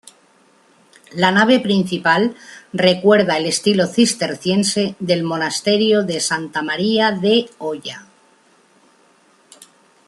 La 1.23 1.29
nave 1.31 1.59
principal 1.59 2.35
recuerda 2.73 3.37
el 3.37 3.45
estilo 3.45 3.85
cisterciense 3.85 4.95
del 4.97 5.21
monasterio 5.21 6.01
de 6.01 6.19
Santa 6.19 6.63
María 6.63 7.11
de 7.11 7.47
Oya. 7.59 8.07